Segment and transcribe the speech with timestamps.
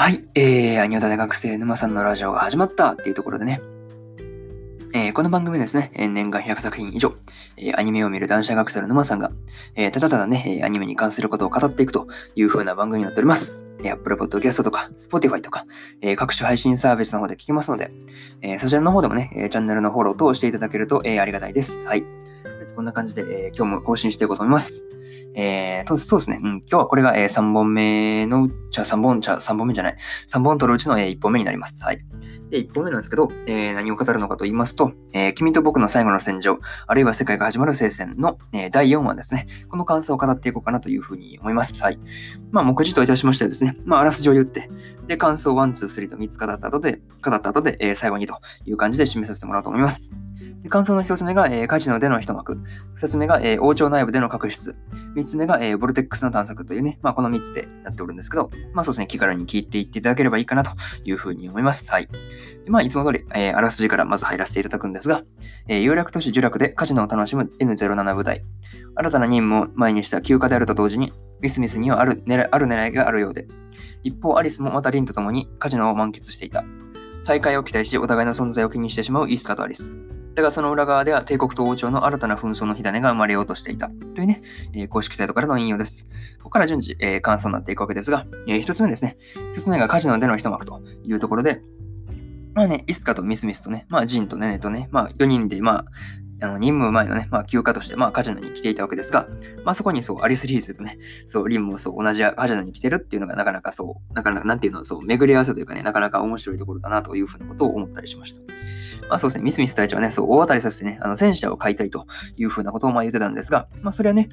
[0.00, 3.60] はい、えー、アニオタ大学生沼さんのラジオが始まったっていうところでね、
[4.94, 7.12] えー、この番組ですね、年間100作品以上、
[7.58, 9.30] えー、アニメを見る男子学生の沼さんが、
[9.74, 13.62] えー、ただただね、アニメに関することを語っていくという風な番組になっております。
[13.84, 15.66] Apple Podcast とか Spotify とか、
[16.00, 17.90] え、各種配信サービスの方で聞けますので、
[18.40, 21.84] え、そちらの方でもね、チャンネルのフォロー等をしていただけると、え、ありがたいです。
[21.84, 22.04] はい。
[22.74, 24.86] こんな感じで、え今日も更新していこうと思います。
[25.34, 29.96] えー、そうですね、うん、今日はこれが、え、3本目の、じゃあ3本、じゃあ3本目じゃない、
[30.28, 31.82] 3本取るうちの、え、1本目になります。
[31.84, 32.00] はい。
[32.50, 39.46] で、1本目なんですけど、えー、何を語るのかと言いますと、えー、君と僕の最後の戦場、あるいは世界が始まる聖戦の、えー、第4話ですね。
[39.68, 41.80] この感想を語っていこうかなというふうに思います。
[41.82, 41.98] はい。
[42.50, 44.68] まあ、目次といたしましてですね、まあ、あらすじを言って、
[45.06, 50.12] で、感想1、2、3と3つ語った後で、語った後で、え、最後にという感じで締めさせてもらおうと思います。
[50.62, 52.58] で感想の1つ目が、え、カジノでの一幕。
[53.00, 54.74] 2つ目が、え、王朝内部での確執。
[55.16, 60.72] 3つ目が、えー、ボルテックスの探索というね、まあ、この3つでなっておるんですけど、まあそうですね、気軽に聞いていっていただければいいかなと
[61.04, 61.90] いうふうに思います。
[61.90, 62.08] はい。
[62.66, 65.22] まあ、いつも通り、えー、あらすじからまず入らせていただくんですが、
[65.68, 68.44] えー、有楽都市呪楽でカジノを楽しむ N07 部隊。
[68.96, 73.46] 新たな任務を前にした休暇であると同時に、ミスミスにはある狙ある狙いがあるようで、
[74.02, 76.64] 一方、アリスもまたリンと共にカジノを満喫していた。
[77.22, 79.92] 再会を期待し、お互いの存在を気にしてしまうイースカとアリス。
[80.40, 84.40] だがその裏側では帝国と王朝の新たな紛争の火種が生まれようとしていたというね、
[84.72, 86.06] えー、公式サイトからの引用です。
[86.38, 89.18] ここから順次、えー、感想になっていくわけですが、えー、一つ目ですね。
[89.52, 91.60] 一つ目がカジノでの一幕というところで、
[92.54, 95.84] まあね、イスカとミスミスとね、まあジンとネネとね、まあ4人で、まあ、
[96.42, 99.28] あの任務前のね、まあ、休暇として、まあ、カジノに来ていたわけですが、
[99.62, 108.40] まあ、そこにそう、アリス・リーズとね、そう、リンもそう、同じカジノに来てるっていうのが、なかなかそう、なかなか、なんていうの、そう、巡り合わせというかね、なかなか面白いところだなというふうなことを思ったりしました。
[109.08, 112.06] まあ、そうですね、ミスミス隊長はね、そう、大当たりさせてね、あの、戦車を買いたいと
[112.36, 114.28] いうふうなことをまあ言ってたんですが、まあ、それはね、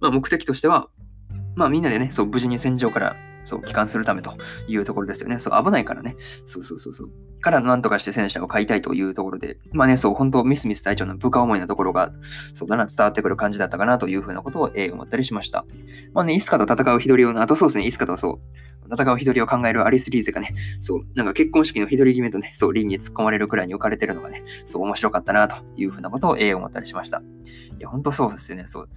[0.00, 0.88] まあ、目的としては、
[1.54, 3.16] まあ、みんなでね、そう、無事に戦場から
[3.48, 4.36] そう、帰還するためと
[4.68, 5.38] いうところですよね。
[5.38, 6.16] そう、危ないからね。
[6.44, 7.10] そうそうそうそう。
[7.40, 12.12] からなんとかして戦車を買いたいというところで、まあね、そう、本当ミスミス隊長の部下思いなところが、
[12.52, 15.64] そうだな、伝わってくる感じだったかなというふうなことを、えー、思ったりしました。
[16.12, 27.22] まあね、イスカと戦う日取りを、あとそうですね、イスカとそう、戦う日取りを考えるアリス・リーゼがね、そう、なんか結婚式の日取り決めとね、そう、リンに突っ込まれるくらいに置かれてるのがね、そう、面白かったなというふうなことを、えー、思ったりしました。
[27.78, 28.88] いや、ほんとそうですよね、そう。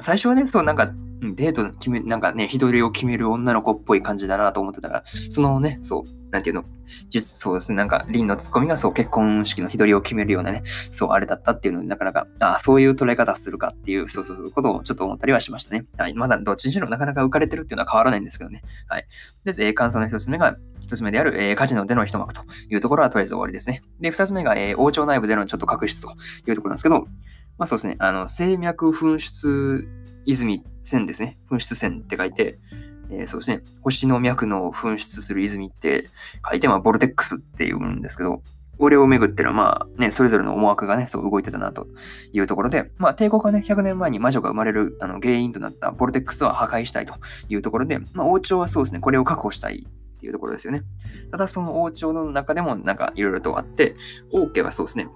[0.00, 6.64] 最初はね、そう、なんか、デート決め、なんかね、日取りを決める女の子っぽい感じだなと思ってたから、そのね、そう、なんていうの、
[7.10, 15.86] 実、そうですね、なんか、リンのツッコミが、そう、結婚式の日取りを決めるようなね、そう、あれだったっていうのになかなか、ああ、そういう捉え方するかっていう、そうそうそう、ことをちょっと思ったりはしましたね。
[15.96, 16.14] はい。
[16.14, 18.62] まだ、どっちにしろなかなか浮かれてるっていうのは変わらないんですけどね。
[18.88, 19.06] はい。
[19.44, 23.82] で、えー、感想の一つ目が、一つ目である、えー、カジノでの一幕というところはとりあえず終わりですね。
[24.00, 26.10] で、二つ目が、えー、王朝内部でのちょっと確執と
[26.48, 27.06] いうところなんですけど、
[27.58, 29.88] まあそうですね、あの、静脈噴出
[30.26, 31.38] 泉線ですね。
[31.50, 32.58] 噴出線って書いて、
[33.18, 33.62] えー、そうですね。
[33.82, 36.08] 星の脈の噴出する泉って
[36.48, 38.42] 書いて、ま、ボルテックスって言うんですけど、
[38.78, 41.86] これをめぐってのは、まあね、それぞれの思惑がね、そう動いてたなと
[42.32, 47.14] いうところで、まあ、帝国がね、100年前に魔女が生まれるあの原因となったボルテックスは破壊したいと
[47.48, 50.82] いうところで、まあ、王朝はそうですね、これを確保したいっていうところですよね。
[51.30, 53.94] ただ、その王朝の中でもなんかいろいろとあって、
[54.32, 55.08] 王家はそうですね、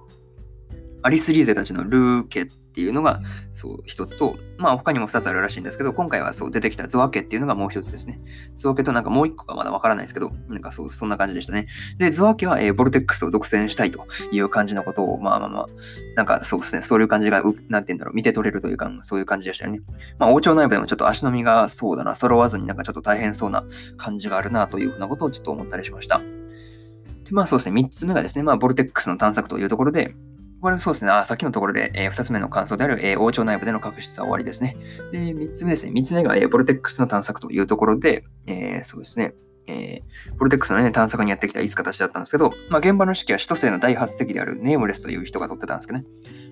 [1.09, 3.23] アリス・リーゼたちのルー家っていうのが、
[3.55, 8.21] そう、一つと、まあ他にも二つあるらしいんですけど、今回はそう出てきたゾア家っていうのがもう一つですね。
[8.57, 11.67] ゾア家となんかもう一個がまだわからないですけど、なんかそう、そんな感じでしたね。
[11.97, 15.67] で、ゾア家は、えー、ボルテックスを独占したいという感じのことを、まあまあまあ、
[16.15, 19.81] なんかそうですね、そういう感じが、なんて言うんだろう、見て取れるというか、そういう感じでしたよね。
[20.19, 23.65] まあ王朝内部でもちょっと足並みがそうだな、揃わずになんかちょっと大変そうな
[23.97, 26.19] 感じがあるなというふうなことをちょっと思ったりしました。
[26.19, 30.15] で、まあそうですね、三つ目がですね、まあボルテックスの探索というところで、
[30.61, 31.11] これそうですね。
[31.11, 34.77] あ、さっきのところで、えー、2つ目の感想である、えー、王朝内部での確執は終わりですね。
[35.13, 35.93] で、3つ目ですね。
[35.93, 39.35] 3つ目が、えー、ボルテックスの探索というところで、えー、そうですね。
[39.69, 46.07] えー、ボルテックスの、ね、探索にやってきたいつかたちだったんですけど、まあ、現場の指揮は首都生の第8席であるネームレスという人が取ってたんですけどね。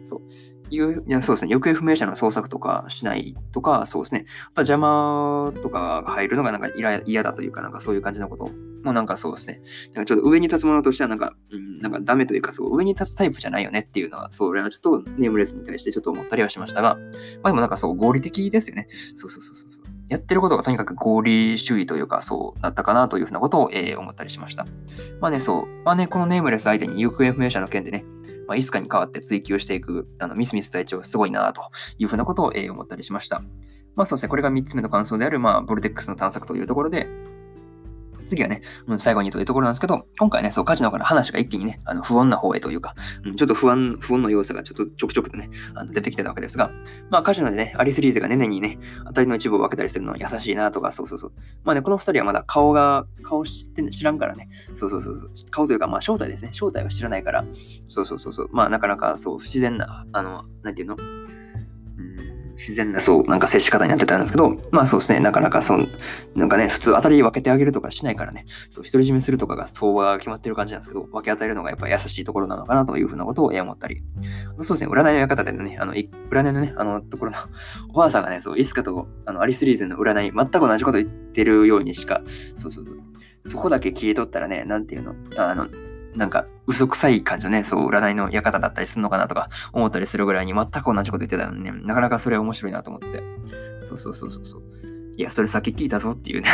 [0.05, 0.21] そう。
[0.69, 6.69] いやそうですね、行方不明者の捜索とかしないとか、そうですね、あと邪魔とかが入るのがなんか
[7.07, 8.51] 嫌だというか、なんかそういう感じのこと
[8.83, 9.61] もなんかそうですね、
[9.95, 16.97] なんかちょっと上に立つものとしてはなんか、うん、なんかダメというか、そう上に立つタイプじゃないよねっていうのは、それはちょっとネームレスに対してちょっと思ったりはしましたが、
[17.43, 18.89] まあでもなんかそう合理的ですよね。
[19.15, 19.97] そうそうそうそう。
[20.09, 24.65] やってることがとにかく合理主義というか、そうだったかなというふうなことを、えー、思ったりしました。
[25.21, 25.85] まあね、そう。
[25.85, 28.05] まあね、このネームレス相手に行方不明者の件でね、
[28.47, 31.63] まあ、いつかに変わって追求していくあのミスミス隊長すごいなと
[31.99, 33.43] いうふうなことを、えー、思ったりしました。
[33.95, 37.09] まあそうですね、これが3つ目の感想である、まあ、ボルテックスの探索というところで、
[38.27, 42.95] 次はね、うん、最後にというところなんですけど、今回ね、そう、カジノから話が一気にね、あの不穏な方へというか、
[43.25, 46.71] うん、ちょっと不安、不穏の要素がちょっとちょくちょくとね、あの出てきてたわけですが、
[47.11, 51.33] まあ、カジノでね、アリスリーゼがねねにね、当たりの一部を分けたりするのは優しいなとか、そうそうそう。
[51.65, 57.45] まあね、この二人はまだ顔が、顔知って知らんからね、そうそうそうそう、顔というか、まあ、正体ですね、正体は知らないから、
[57.87, 60.97] そうそうそうそう、まあ、なかなかそう、不自然な、あの、なんていうの？
[62.57, 65.89] 自然な、そう、なんか接し方になってたんですけど、まあそうですね、なかなかそう、
[66.35, 74.03] なんかね、普通当たり分けてあげるとかしないからね、そう、独り占めするとかが相場が決まってる感じなんですけど、分け与えるのがやっぱ優しいところなのかなというふうなことを思ったり、
[74.63, 77.39] そうですね、占いの館でね、あの、占いのね、あのところの
[77.91, 82.23] おばあさんがね、そう、イスカとあのアリスリーゼンの占い、全く同じこと言ってるようにしか、
[82.57, 82.95] そうそうそう、
[83.45, 85.69] そこだけ切り取ったらね、なんていうの、あの、
[86.17, 93.23] なんか嘘くさい感じのね、そう、占いの館だったりするのかなとか思ったりするぐらいに全く同じこと言ってたのね、なかなかそれ面白いなと思って。
[93.83, 94.63] そうそうそうそうそう。
[95.17, 96.51] いや、それさっき聞いたぞっていうね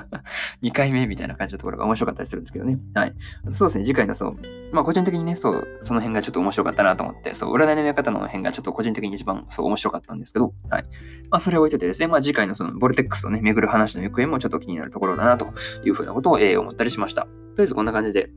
[0.62, 2.78] 2回目みたいな感じのところが面白かったりするんですけどね。
[2.94, 3.14] はい。
[3.50, 4.36] そうですね、次回のそう、
[4.72, 10.84] まあ個人的にね、そう、その辺がちょっと面白かったなと思って、そう、占いの見方の辺がちょっと個人的に一番そう面白かったんですけど、はい。
[11.30, 15.54] まあそれを置いててですね、まあ次回のそのボルテックスをね、巡る話の行方もちょっと気になるところだなと
[15.84, 17.22] いうふうなことを、えー、思ったりしました。
[17.22, 18.28] とりあえずこんな感じで、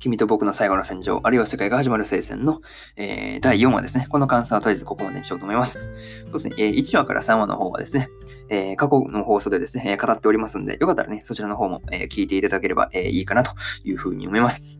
[0.00, 2.62] 君と僕の最後の戦場、あるいは世界が始まる聖戦の、
[2.96, 4.06] えー、第4話ですね。
[4.08, 5.92] この感想はとりあえずここまでにしようと思います。
[6.24, 8.08] そうですね、えー、1話から3話の方はですね、
[8.48, 13.52] えー、過去の放送でですね、語っておりますんで、よかったらね、そちらの方も、え聞いていただければ、えいいかなと
[13.84, 14.78] いうふうに思います。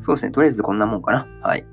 [0.00, 1.26] そうですね、とりあえずこんなもんかな。
[1.42, 1.66] はい。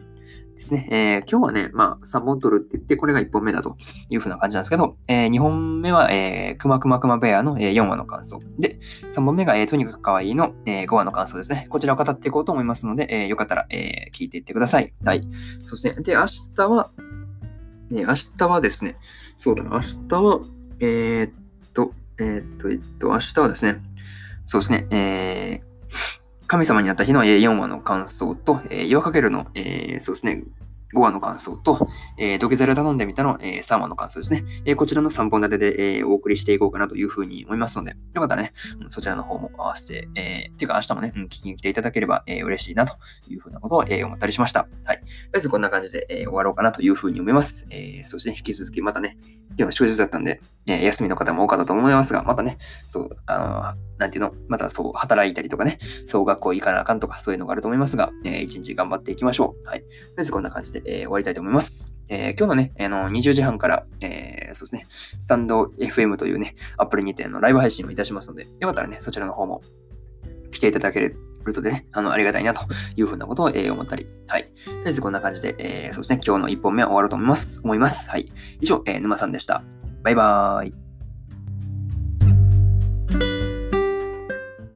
[0.61, 0.87] ですね。
[0.91, 3.75] えー、今日はね、まあ、3本取るって言って、これが1本目だと
[4.09, 8.39] いうふうな感じなんですけど、えー、2本目は、えー、くまくまくまベアの、えー、4話の感想。
[8.59, 8.79] で、
[9.09, 11.65] 3本目が、えー、とにかく可愛いの、えー、5話の感想ですね。
[11.69, 14.93] こちらを語っていこうと思いますので、えー、よかったら、えー、聞いていってください。
[15.03, 15.27] はい。
[15.63, 16.25] そして、で、明
[16.55, 16.91] 日は、
[17.91, 18.97] えー、明日はですね、
[19.37, 20.39] そうだな、明日は、
[20.79, 21.31] えー、っ
[21.73, 23.81] と、えー、っと、えっと、明日はですね、
[24.45, 25.70] そうですね、えー、
[26.51, 30.43] 神様になった日の4話の感想と、えー、岩かけるの、えー、そうですね、
[30.93, 31.87] 5話の感想と、
[32.17, 34.43] えー、土下座で頼んでみたの、えー、3話の感想ですね。
[34.65, 38.51] えー、こちらの3本立てで、えー、お送りしていこうかなというふうに思いますので、よかったらね、
[38.81, 42.97] うん、そちらの方も合わせて、えー、ていうか明日もね、聞きに来ていただければ、えー、嬉しいなと
[43.29, 44.67] いうふうなことを、えー、思ったりしました。
[44.83, 44.97] はい。
[44.97, 47.65] とりあえずこんな感じで、えー、終わろうかなというふうに思います。
[47.69, 49.15] えー、そして引き続きまたね、
[49.51, 52.57] 今日は祝日だったんで、え、休みの方も多かったと思いますが、またね、
[52.87, 59.67] そう、あのなんていうの、またそう、働いたりとかね、そう、学校行かなあかんとか、そういうのがあると思いますが、えー、一日頑張っていきましょう。
[59.67, 59.81] はい。
[59.81, 61.91] とりあえずこんな感じで、えー、終わりたいと思います。
[62.09, 69.61] えー、今日のね、あの20時半から、えー、そうですね、スタンド FM というね、アプリにてのライブ配信をいたしますので、よかったらね、そちらの方も
[70.51, 70.99] 来ていただけ
[71.45, 72.65] るとね、あの、ありがたいなと
[72.95, 74.43] いうふうなことを、えー、思ったり、はい。
[74.43, 77.59] とりあえずこんな感じで、えー、そうですね、今日の1本目は終わろうと思います。
[77.63, 78.09] 思います。
[78.09, 78.31] はい。
[78.59, 79.63] 以上、えー、沼さんでした。
[80.03, 80.90] バイバーイ。